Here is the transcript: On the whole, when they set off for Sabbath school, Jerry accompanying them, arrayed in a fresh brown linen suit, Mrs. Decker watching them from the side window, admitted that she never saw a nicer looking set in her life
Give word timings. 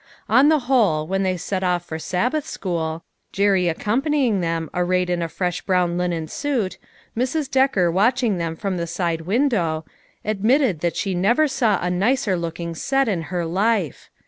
On 0.27 0.49
the 0.49 0.61
whole, 0.65 1.05
when 1.05 1.21
they 1.21 1.37
set 1.37 1.61
off 1.63 1.85
for 1.85 1.99
Sabbath 1.99 2.47
school, 2.47 3.03
Jerry 3.31 3.67
accompanying 3.69 4.41
them, 4.41 4.67
arrayed 4.73 5.11
in 5.11 5.21
a 5.21 5.29
fresh 5.29 5.61
brown 5.61 5.95
linen 5.95 6.27
suit, 6.27 6.79
Mrs. 7.15 7.51
Decker 7.51 7.91
watching 7.91 8.39
them 8.39 8.55
from 8.55 8.77
the 8.77 8.87
side 8.87 9.21
window, 9.21 9.85
admitted 10.25 10.79
that 10.79 10.95
she 10.95 11.13
never 11.13 11.47
saw 11.47 11.77
a 11.83 11.91
nicer 11.91 12.35
looking 12.35 12.73
set 12.73 13.07
in 13.07 13.21
her 13.29 13.45
life 13.45 14.09